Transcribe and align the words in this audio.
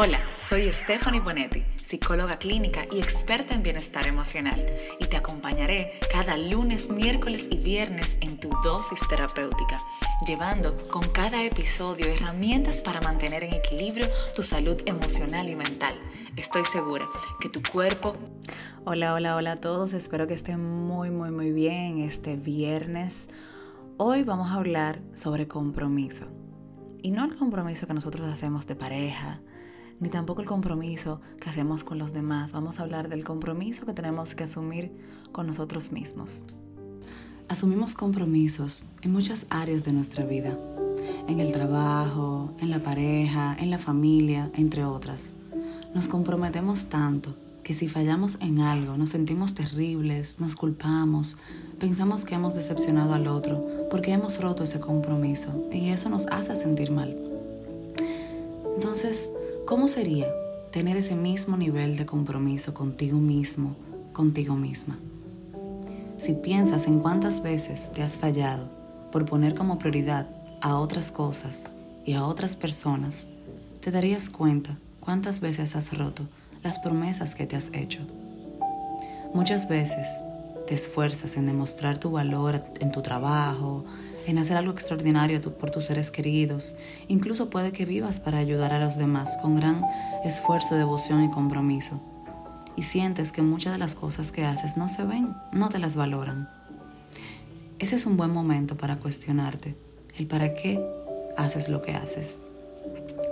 Hola, 0.00 0.20
soy 0.38 0.72
Stephanie 0.72 1.18
Bonetti, 1.18 1.64
psicóloga 1.74 2.38
clínica 2.38 2.82
y 2.92 3.00
experta 3.00 3.52
en 3.52 3.64
bienestar 3.64 4.06
emocional, 4.06 4.64
y 5.00 5.06
te 5.06 5.16
acompañaré 5.16 5.98
cada 6.12 6.36
lunes, 6.36 6.88
miércoles 6.88 7.48
y 7.50 7.56
viernes 7.56 8.16
en 8.20 8.38
tu 8.38 8.48
dosis 8.62 9.00
terapéutica, 9.08 9.78
llevando 10.24 10.76
con 10.88 11.02
cada 11.08 11.42
episodio 11.42 12.06
herramientas 12.06 12.80
para 12.80 13.00
mantener 13.00 13.42
en 13.42 13.54
equilibrio 13.54 14.06
tu 14.36 14.44
salud 14.44 14.80
emocional 14.86 15.48
y 15.48 15.56
mental. 15.56 15.96
Estoy 16.36 16.64
segura 16.64 17.06
que 17.40 17.48
tu 17.48 17.60
cuerpo... 17.60 18.14
Hola, 18.84 19.14
hola, 19.14 19.34
hola 19.34 19.50
a 19.50 19.60
todos, 19.60 19.94
espero 19.94 20.28
que 20.28 20.34
estén 20.34 20.60
muy, 20.60 21.10
muy, 21.10 21.32
muy 21.32 21.50
bien 21.50 21.98
este 21.98 22.36
viernes. 22.36 23.26
Hoy 23.96 24.22
vamos 24.22 24.52
a 24.52 24.58
hablar 24.58 25.00
sobre 25.12 25.48
compromiso. 25.48 26.28
Y 27.02 27.10
no 27.10 27.24
el 27.24 27.36
compromiso 27.36 27.88
que 27.88 27.94
nosotros 27.94 28.32
hacemos 28.32 28.64
de 28.68 28.76
pareja, 28.76 29.40
ni 30.00 30.08
tampoco 30.08 30.40
el 30.40 30.46
compromiso 30.46 31.20
que 31.40 31.50
hacemos 31.50 31.84
con 31.84 31.98
los 31.98 32.12
demás. 32.12 32.52
Vamos 32.52 32.78
a 32.78 32.82
hablar 32.82 33.08
del 33.08 33.24
compromiso 33.24 33.86
que 33.86 33.92
tenemos 33.92 34.34
que 34.34 34.44
asumir 34.44 34.92
con 35.32 35.46
nosotros 35.46 35.92
mismos. 35.92 36.44
Asumimos 37.48 37.94
compromisos 37.94 38.84
en 39.02 39.12
muchas 39.12 39.46
áreas 39.48 39.84
de 39.84 39.92
nuestra 39.92 40.24
vida, 40.24 40.58
en 41.26 41.40
el 41.40 41.52
trabajo, 41.52 42.52
en 42.60 42.70
la 42.70 42.82
pareja, 42.82 43.56
en 43.58 43.70
la 43.70 43.78
familia, 43.78 44.50
entre 44.54 44.84
otras. 44.84 45.32
Nos 45.94 46.08
comprometemos 46.08 46.86
tanto 46.86 47.34
que 47.64 47.74
si 47.74 47.88
fallamos 47.88 48.38
en 48.40 48.60
algo 48.60 48.96
nos 48.96 49.10
sentimos 49.10 49.54
terribles, 49.54 50.40
nos 50.40 50.56
culpamos, 50.56 51.36
pensamos 51.78 52.24
que 52.24 52.34
hemos 52.34 52.54
decepcionado 52.54 53.14
al 53.14 53.26
otro 53.26 53.66
porque 53.90 54.12
hemos 54.12 54.40
roto 54.40 54.64
ese 54.64 54.80
compromiso 54.80 55.68
y 55.72 55.88
eso 55.88 56.08
nos 56.08 56.26
hace 56.28 56.56
sentir 56.56 56.90
mal. 56.90 57.16
Entonces, 58.74 59.30
¿Cómo 59.68 59.86
sería 59.86 60.26
tener 60.70 60.96
ese 60.96 61.14
mismo 61.14 61.58
nivel 61.58 61.98
de 61.98 62.06
compromiso 62.06 62.72
contigo 62.72 63.18
mismo, 63.18 63.76
contigo 64.14 64.54
misma? 64.54 64.98
Si 66.16 66.32
piensas 66.32 66.86
en 66.86 67.00
cuántas 67.00 67.42
veces 67.42 67.92
te 67.92 68.02
has 68.02 68.16
fallado 68.16 68.70
por 69.12 69.26
poner 69.26 69.54
como 69.54 69.78
prioridad 69.78 70.26
a 70.62 70.78
otras 70.78 71.12
cosas 71.12 71.68
y 72.06 72.14
a 72.14 72.24
otras 72.24 72.56
personas, 72.56 73.26
te 73.80 73.90
darías 73.90 74.30
cuenta 74.30 74.78
cuántas 75.00 75.40
veces 75.40 75.76
has 75.76 75.92
roto 75.92 76.22
las 76.62 76.78
promesas 76.78 77.34
que 77.34 77.46
te 77.46 77.54
has 77.54 77.70
hecho. 77.74 78.00
Muchas 79.34 79.68
veces 79.68 80.08
te 80.66 80.72
esfuerzas 80.72 81.36
en 81.36 81.44
demostrar 81.44 81.98
tu 81.98 82.10
valor 82.10 82.64
en 82.80 82.90
tu 82.90 83.02
trabajo, 83.02 83.84
en 84.28 84.36
hacer 84.36 84.58
algo 84.58 84.72
extraordinario 84.72 85.40
por 85.40 85.70
tus 85.70 85.86
seres 85.86 86.10
queridos. 86.10 86.74
Incluso 87.08 87.48
puede 87.48 87.72
que 87.72 87.86
vivas 87.86 88.20
para 88.20 88.36
ayudar 88.36 88.74
a 88.74 88.78
los 88.78 88.98
demás 88.98 89.38
con 89.40 89.56
gran 89.56 89.82
esfuerzo, 90.22 90.74
devoción 90.74 91.24
y 91.24 91.30
compromiso. 91.30 91.98
Y 92.76 92.82
sientes 92.82 93.32
que 93.32 93.40
muchas 93.40 93.72
de 93.72 93.78
las 93.78 93.94
cosas 93.94 94.30
que 94.30 94.44
haces 94.44 94.76
no 94.76 94.90
se 94.90 95.02
ven, 95.04 95.34
no 95.52 95.70
te 95.70 95.78
las 95.78 95.96
valoran. 95.96 96.50
Ese 97.78 97.96
es 97.96 98.04
un 98.04 98.18
buen 98.18 98.30
momento 98.30 98.76
para 98.76 98.96
cuestionarte 98.96 99.74
el 100.18 100.26
para 100.26 100.54
qué 100.54 100.78
haces 101.38 101.70
lo 101.70 101.80
que 101.80 101.94
haces. 101.94 102.36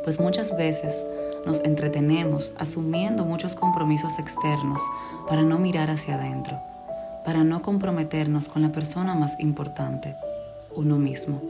Pues 0.03 0.19
muchas 0.19 0.57
veces 0.57 1.05
nos 1.45 1.63
entretenemos 1.65 2.55
asumiendo 2.59 3.27
muchos 3.27 3.55
compromisos 3.55 4.19
externos 4.19 4.81
para 5.29 5.43
no 5.43 5.59
mirar 5.59 5.91
hacia 5.91 6.15
adentro, 6.15 6.59
para 7.27 7.45
no 7.45 7.61
comprometernos 7.61 8.49
con 8.49 8.63
la 8.63 8.73
persona 8.73 9.15
más 9.15 9.39
importante 9.41 10.17
uno 10.77 10.99
mismo. 10.99 11.43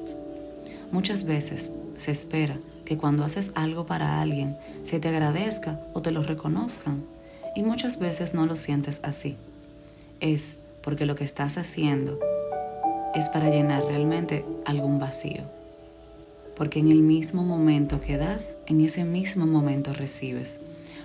Muchas 0.92 1.24
veces 1.24 1.72
se 1.96 2.12
espera 2.12 2.58
que 2.84 2.96
cuando 2.96 3.24
haces 3.24 3.50
algo 3.54 3.84
para 3.84 4.20
alguien 4.20 4.56
se 4.84 5.00
te 5.00 5.08
agradezca 5.08 5.80
o 5.92 6.00
te 6.00 6.12
lo 6.12 6.22
reconozcan 6.22 7.04
y 7.54 7.62
muchas 7.62 7.98
veces 7.98 8.32
no 8.32 8.46
lo 8.46 8.56
sientes 8.56 9.00
así. 9.02 9.36
Es 10.20 10.58
porque 10.82 11.04
lo 11.04 11.16
que 11.16 11.24
estás 11.24 11.58
haciendo 11.58 12.18
es 13.14 13.28
para 13.28 13.50
llenar 13.50 13.84
realmente 13.84 14.44
algún 14.64 14.98
vacío. 14.98 15.42
Porque 16.56 16.78
en 16.78 16.90
el 16.90 17.02
mismo 17.02 17.42
momento 17.42 18.00
que 18.00 18.16
das, 18.16 18.56
en 18.66 18.80
ese 18.80 19.04
mismo 19.04 19.46
momento 19.46 19.92
recibes. 19.92 20.60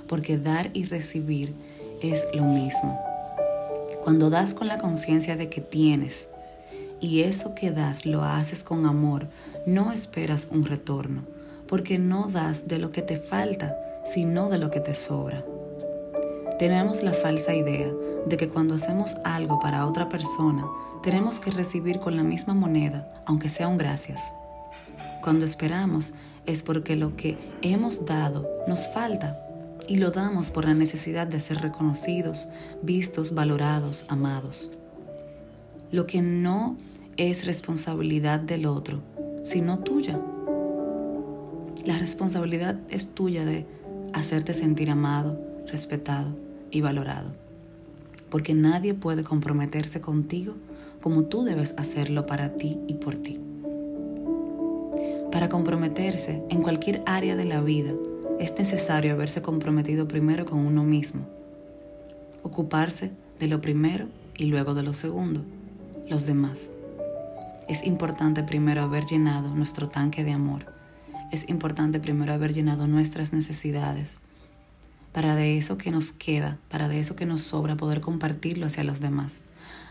Porque 0.07 0.37
dar 0.37 0.69
y 0.73 0.85
recibir 0.85 1.53
es 2.01 2.27
lo 2.33 2.43
mismo. 2.43 2.99
Cuando 4.03 4.29
das 4.29 4.53
con 4.53 4.67
la 4.67 4.77
conciencia 4.77 5.35
de 5.35 5.49
que 5.49 5.61
tienes 5.61 6.29
y 7.01 7.21
eso 7.21 7.55
que 7.55 7.71
das 7.71 8.05
lo 8.05 8.23
haces 8.23 8.63
con 8.63 8.85
amor, 8.85 9.27
no 9.65 9.91
esperas 9.91 10.47
un 10.51 10.65
retorno, 10.65 11.23
porque 11.67 11.97
no 11.97 12.29
das 12.31 12.67
de 12.67 12.77
lo 12.77 12.91
que 12.91 13.01
te 13.01 13.17
falta, 13.17 13.75
sino 14.05 14.49
de 14.49 14.59
lo 14.59 14.71
que 14.71 14.79
te 14.79 14.95
sobra. 14.95 15.43
Tenemos 16.59 17.01
la 17.01 17.13
falsa 17.13 17.55
idea 17.55 17.91
de 18.27 18.37
que 18.37 18.47
cuando 18.47 18.75
hacemos 18.75 19.15
algo 19.23 19.59
para 19.59 19.87
otra 19.87 20.09
persona, 20.09 20.63
tenemos 21.01 21.39
que 21.39 21.49
recibir 21.49 21.99
con 21.99 22.15
la 22.15 22.23
misma 22.23 22.53
moneda, 22.53 23.11
aunque 23.25 23.49
sea 23.49 23.67
un 23.67 23.79
gracias. 23.79 24.21
Cuando 25.23 25.45
esperamos 25.45 26.13
es 26.45 26.61
porque 26.61 26.95
lo 26.95 27.15
que 27.15 27.37
hemos 27.63 28.05
dado 28.05 28.47
nos 28.67 28.87
falta 28.87 29.39
y 29.87 29.97
lo 29.97 30.11
damos 30.11 30.51
por 30.51 30.65
la 30.65 30.75
necesidad 30.75 31.25
de 31.25 31.39
ser 31.39 31.61
reconocidos, 31.61 32.49
vistos, 32.83 33.33
valorados, 33.33 34.05
amados. 34.07 34.71
Lo 35.91 36.07
que 36.07 36.21
no 36.21 36.77
es 37.17 37.45
responsabilidad 37.45 38.39
del 38.39 38.65
otro, 38.65 39.01
sino 39.43 39.79
tuya. 39.79 40.17
La 41.85 41.97
responsabilidad 41.97 42.79
es 42.89 43.13
tuya 43.13 43.43
de 43.43 43.65
hacerte 44.13 44.53
sentir 44.53 44.89
amado, 44.89 45.37
respetado 45.67 46.33
y 46.69 46.79
valorado. 46.79 47.33
Porque 48.29 48.53
nadie 48.53 48.93
puede 48.93 49.25
comprometerse 49.25 49.99
contigo 49.99 50.53
como 51.01 51.23
tú 51.23 51.43
debes 51.43 51.73
hacerlo 51.77 52.25
para 52.25 52.55
ti 52.55 52.79
y 52.87 52.93
por 52.93 53.17
ti. 53.17 53.41
Para 55.29 55.49
comprometerse 55.49 56.41
en 56.49 56.61
cualquier 56.61 57.01
área 57.05 57.35
de 57.35 57.45
la 57.45 57.61
vida 57.61 57.91
es 58.39 58.57
necesario 58.57 59.11
haberse 59.13 59.41
comprometido 59.41 60.07
primero 60.07 60.45
con 60.45 60.59
uno 60.59 60.85
mismo, 60.85 61.27
ocuparse 62.43 63.11
de 63.41 63.47
lo 63.47 63.59
primero 63.59 64.07
y 64.37 64.45
luego 64.45 64.73
de 64.73 64.83
lo 64.83 64.93
segundo 64.93 65.43
los 66.11 66.25
demás. 66.25 66.69
Es 67.69 67.85
importante 67.85 68.43
primero 68.43 68.81
haber 68.81 69.05
llenado 69.05 69.55
nuestro 69.55 69.87
tanque 69.87 70.25
de 70.25 70.33
amor. 70.33 70.65
Es 71.31 71.47
importante 71.47 72.01
primero 72.01 72.33
haber 72.33 72.51
llenado 72.53 72.85
nuestras 72.85 73.31
necesidades 73.31 74.19
para 75.13 75.35
de 75.35 75.57
eso 75.57 75.77
que 75.77 75.89
nos 75.89 76.11
queda, 76.11 76.57
para 76.69 76.89
de 76.89 76.99
eso 76.99 77.15
que 77.15 77.25
nos 77.25 77.43
sobra, 77.43 77.77
poder 77.77 78.01
compartirlo 78.01 78.65
hacia 78.65 78.83
los 78.83 78.99
demás. 78.99 79.43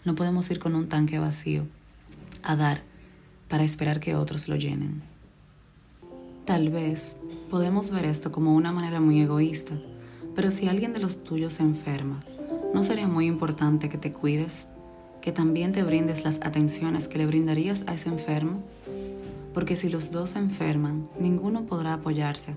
No 0.04 0.14
podemos 0.14 0.50
ir 0.50 0.58
con 0.58 0.74
un 0.74 0.90
tanque 0.90 1.18
vacío 1.18 1.66
a 2.42 2.54
dar 2.54 2.82
para 3.48 3.64
esperar 3.64 3.98
que 3.98 4.14
otros 4.14 4.46
lo 4.46 4.56
llenen. 4.56 5.02
Tal 6.44 6.68
vez 6.68 7.16
podemos 7.48 7.88
ver 7.88 8.04
esto 8.04 8.30
como 8.30 8.54
una 8.54 8.72
manera 8.72 9.00
muy 9.00 9.22
egoísta, 9.22 9.74
pero 10.36 10.50
si 10.50 10.68
alguien 10.68 10.92
de 10.92 11.00
los 11.00 11.24
tuyos 11.24 11.54
se 11.54 11.62
enferma, 11.62 12.20
¿no 12.74 12.84
sería 12.84 13.08
muy 13.08 13.24
importante 13.24 13.88
que 13.88 13.96
te 13.96 14.12
cuides 14.12 14.68
que 15.20 15.32
también 15.32 15.72
te 15.72 15.82
brindes 15.82 16.24
las 16.24 16.40
atenciones 16.42 17.08
que 17.08 17.18
le 17.18 17.26
brindarías 17.26 17.84
a 17.86 17.94
ese 17.94 18.08
enfermo, 18.08 18.62
porque 19.52 19.76
si 19.76 19.88
los 19.88 20.12
dos 20.12 20.36
enferman, 20.36 21.02
ninguno 21.18 21.64
podrá 21.66 21.94
apoyarse. 21.94 22.56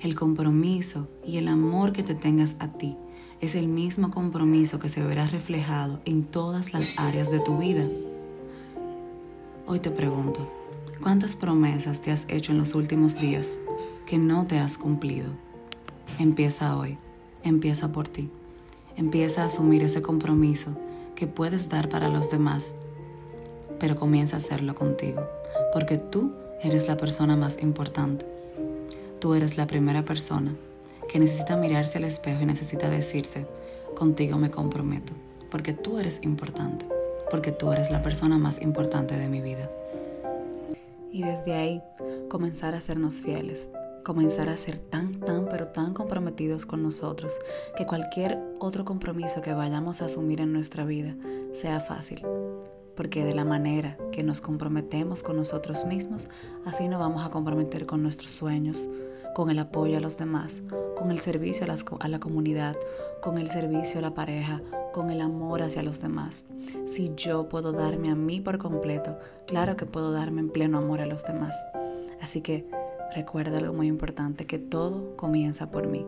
El 0.00 0.14
compromiso 0.14 1.08
y 1.26 1.36
el 1.36 1.48
amor 1.48 1.92
que 1.92 2.02
te 2.02 2.14
tengas 2.14 2.56
a 2.58 2.68
ti 2.68 2.96
es 3.40 3.54
el 3.54 3.68
mismo 3.68 4.10
compromiso 4.10 4.78
que 4.78 4.88
se 4.88 5.02
verá 5.02 5.26
reflejado 5.26 6.00
en 6.04 6.24
todas 6.24 6.72
las 6.72 6.90
áreas 6.96 7.30
de 7.30 7.40
tu 7.40 7.58
vida. 7.58 7.86
Hoy 9.66 9.78
te 9.78 9.90
pregunto, 9.90 10.50
¿cuántas 11.02 11.36
promesas 11.36 12.00
te 12.00 12.10
has 12.10 12.26
hecho 12.28 12.52
en 12.52 12.58
los 12.58 12.74
últimos 12.74 13.20
días 13.20 13.60
que 14.06 14.18
no 14.18 14.46
te 14.46 14.58
has 14.58 14.78
cumplido? 14.78 15.28
Empieza 16.18 16.76
hoy, 16.76 16.98
empieza 17.44 17.92
por 17.92 18.08
ti, 18.08 18.30
empieza 18.96 19.42
a 19.42 19.46
asumir 19.46 19.82
ese 19.82 20.02
compromiso 20.02 20.76
que 21.20 21.26
puedes 21.26 21.68
dar 21.68 21.90
para 21.90 22.08
los 22.08 22.30
demás, 22.30 22.74
pero 23.78 23.96
comienza 23.96 24.36
a 24.36 24.38
hacerlo 24.38 24.74
contigo, 24.74 25.28
porque 25.70 25.98
tú 25.98 26.32
eres 26.62 26.88
la 26.88 26.96
persona 26.96 27.36
más 27.36 27.60
importante. 27.60 28.24
Tú 29.18 29.34
eres 29.34 29.58
la 29.58 29.66
primera 29.66 30.02
persona 30.02 30.54
que 31.12 31.18
necesita 31.18 31.58
mirarse 31.58 31.98
al 31.98 32.04
espejo 32.04 32.40
y 32.40 32.46
necesita 32.46 32.88
decirse, 32.88 33.46
contigo 33.94 34.38
me 34.38 34.50
comprometo, 34.50 35.12
porque 35.50 35.74
tú 35.74 35.98
eres 35.98 36.22
importante, 36.22 36.86
porque 37.30 37.52
tú 37.52 37.70
eres 37.70 37.90
la 37.90 38.00
persona 38.00 38.38
más 38.38 38.62
importante 38.62 39.18
de 39.18 39.28
mi 39.28 39.42
vida. 39.42 39.70
Y 41.12 41.22
desde 41.22 41.52
ahí 41.52 41.82
comenzar 42.30 42.74
a 42.74 42.80
sernos 42.80 43.16
fieles, 43.16 43.68
comenzar 44.04 44.48
a 44.48 44.56
ser 44.56 44.78
tan, 44.78 45.20
tan, 45.20 45.46
pero 45.48 45.68
tan 45.68 45.94
comprometidos 45.94 46.66
con 46.66 46.82
nosotros 46.82 47.38
que 47.76 47.86
cualquier 47.86 48.38
otro 48.58 48.84
compromiso 48.84 49.42
que 49.42 49.52
vayamos 49.52 50.02
a 50.02 50.06
asumir 50.06 50.40
en 50.40 50.52
nuestra 50.52 50.84
vida 50.84 51.14
sea 51.52 51.80
fácil. 51.80 52.22
Porque 52.96 53.24
de 53.24 53.34
la 53.34 53.44
manera 53.44 53.96
que 54.12 54.22
nos 54.22 54.40
comprometemos 54.40 55.22
con 55.22 55.36
nosotros 55.36 55.84
mismos, 55.86 56.26
así 56.64 56.88
nos 56.88 57.00
vamos 57.00 57.24
a 57.24 57.30
comprometer 57.30 57.86
con 57.86 58.02
nuestros 58.02 58.32
sueños, 58.32 58.86
con 59.34 59.50
el 59.50 59.58
apoyo 59.58 59.96
a 59.96 60.00
los 60.00 60.18
demás, 60.18 60.62
con 60.96 61.10
el 61.10 61.18
servicio 61.20 61.66
a, 61.66 62.08
la 62.08 62.20
comunidad, 62.20 62.76
con 63.22 63.38
el 63.38 63.50
servicio 63.50 64.00
a 64.00 64.02
la 64.02 64.14
pareja, 64.14 64.60
con 64.92 65.10
el 65.10 65.20
amor 65.20 65.62
hacia 65.62 65.82
los 65.82 66.00
demás. 66.00 66.44
Si 66.86 67.12
yo 67.16 67.48
puedo 67.48 67.72
darme 67.72 68.10
a 68.10 68.14
mí 68.14 68.40
por 68.40 68.58
completo, 68.58 69.18
claro 69.46 69.76
que 69.76 69.86
puedo 69.86 70.12
darme 70.12 70.40
en 70.40 70.50
pleno 70.50 70.78
amor 70.78 71.00
a 71.00 71.06
los 71.06 71.24
demás. 71.24 71.56
Así 72.20 72.42
que 72.42 72.66
recuerda 73.14 73.58
algo 73.58 73.72
muy 73.72 73.86
importante, 73.86 74.46
que 74.46 74.58
todo 74.58 75.16
comienza 75.16 75.70
por 75.70 75.86
mí. 75.86 76.06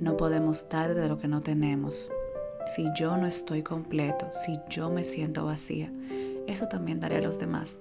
No 0.00 0.16
podemos 0.16 0.68
dar 0.68 0.94
de 0.94 1.08
lo 1.08 1.18
que 1.18 1.28
no 1.28 1.40
tenemos. 1.40 2.10
Si 2.74 2.86
yo 2.98 3.16
no 3.16 3.26
estoy 3.26 3.62
completo, 3.62 4.28
si 4.32 4.58
yo 4.68 4.90
me 4.90 5.04
siento 5.04 5.44
vacía, 5.44 5.92
eso 6.46 6.68
también 6.68 7.00
daré 7.00 7.16
a 7.16 7.22
los 7.22 7.38
demás. 7.38 7.80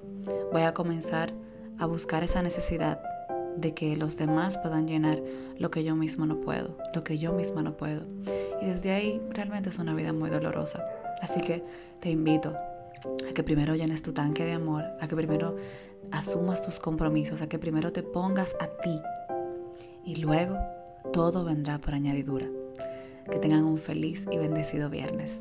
Voy 0.52 0.62
a 0.62 0.74
comenzar 0.74 1.34
a 1.78 1.86
buscar 1.86 2.24
esa 2.24 2.42
necesidad 2.42 3.02
de 3.58 3.74
que 3.74 3.96
los 3.96 4.18
demás 4.18 4.58
puedan 4.58 4.88
llenar 4.88 5.22
lo 5.58 5.72
que 5.72 5.84
yo 5.84 5.96
mismo 5.96 6.26
no 6.26 6.42
puedo, 6.42 6.78
lo 6.94 7.04
que 7.04 7.18
yo 7.18 7.34
misma 7.34 7.64
no 7.64 7.78
puedo. 7.78 8.06
Y 8.62 8.66
desde 8.66 8.92
ahí 8.92 9.22
realmente 9.30 9.70
es 9.70 9.80
una 9.80 9.94
vida 9.94 10.14
muy 10.14 10.30
dolorosa. 10.30 10.86
Así 11.22 11.42
que 11.42 11.64
te 12.00 12.10
invito 12.10 12.56
a 13.30 13.34
que 13.34 13.44
primero 13.44 13.76
llenes 13.76 14.02
tu 14.02 14.14
tanque 14.14 14.46
de 14.46 14.54
amor, 14.54 14.84
a 15.00 15.08
que 15.08 15.16
primero 15.16 15.58
asumas 16.12 16.62
tus 16.62 16.80
compromisos, 16.80 17.42
a 17.42 17.48
que 17.48 17.60
primero 17.60 17.92
te 17.92 18.04
pongas 18.04 18.56
a 18.60 18.68
ti 18.68 19.00
y 20.06 20.18
luego 20.18 20.58
todo 21.12 21.44
vendrá 21.44 21.80
por 21.80 21.94
añadidura. 21.94 22.48
Que 23.30 23.40
tengan 23.40 23.64
un 23.64 23.80
feliz 23.80 24.28
y 24.32 24.38
bendecido 24.38 24.90
viernes. 24.90 25.40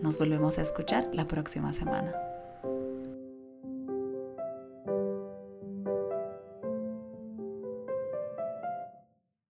Nos 0.00 0.18
volvemos 0.18 0.58
a 0.58 0.62
escuchar 0.62 1.08
la 1.12 1.24
próxima 1.24 1.72
semana. 1.72 2.12